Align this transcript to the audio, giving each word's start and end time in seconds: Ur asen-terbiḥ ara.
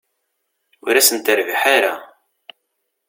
Ur 0.85 0.93
asen-terbiḥ 0.95 1.61
ara. 1.75 1.93